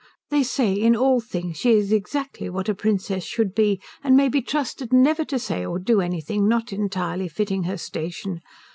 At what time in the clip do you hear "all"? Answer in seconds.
0.95-1.19